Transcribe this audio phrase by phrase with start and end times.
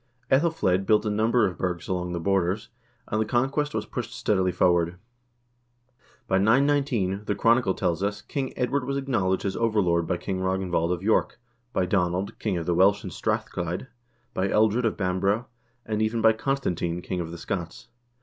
[0.31, 2.69] iEthelflsed built a number of burghs along the borders,
[3.09, 4.97] and the conquest was pushed steadily forward.
[6.27, 10.71] By 919, the chronicle tells us, King Edward was acknowledged as overlord by King Ragn
[10.71, 11.39] vald of York,
[11.71, 13.89] by Donald, king of the Welsh in Strathchlyde,
[14.33, 15.45] by Ealdred of Bamborough,
[15.85, 17.89] and even by Constantine, king of the Scots.